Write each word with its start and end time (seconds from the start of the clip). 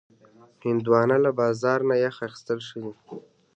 هندوانه 0.65 1.15
له 1.25 1.31
بازار 1.39 1.79
نه 1.89 1.95
یخ 2.05 2.15
اخیستل 2.27 2.57
ښه 2.67 2.77
دي. 2.83 2.91